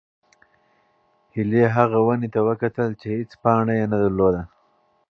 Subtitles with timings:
[1.35, 4.41] هیلې هغې ونې ته وکتل چې هېڅ پاڼه یې نه درلوده.